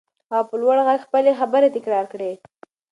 [0.31, 2.31] هغه په لوړ غږ خپلې خبرې تکرار کړې.